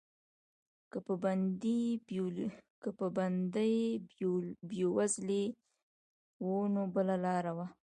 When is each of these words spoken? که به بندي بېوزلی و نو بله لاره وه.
که 2.85 2.97
به 2.97 3.05
بندي 3.15 3.73
بېوزلی 4.67 5.45
و 6.47 6.47
نو 6.73 6.81
بله 6.95 7.15
لاره 7.25 7.51
وه. 7.57 7.67